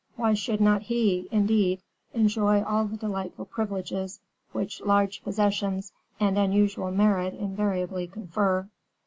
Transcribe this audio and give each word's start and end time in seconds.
why 0.15 0.33
should 0.33 0.59
not 0.59 0.81
he, 0.81 1.27
indeed, 1.31 1.79
enjoy 2.15 2.63
all 2.63 2.85
the 2.85 2.97
delightful 2.97 3.45
privileges 3.45 4.19
which 4.51 4.81
large 4.81 5.23
possessions 5.23 5.91
and 6.19 6.39
unusual 6.39 6.89
merit 6.89 7.35
invariably 7.35 8.07
confer? 8.07 8.67